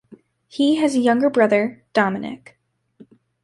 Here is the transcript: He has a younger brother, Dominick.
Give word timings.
He 0.47 0.77
has 0.77 0.95
a 0.95 0.99
younger 0.99 1.29
brother, 1.29 1.83
Dominick. 1.93 2.57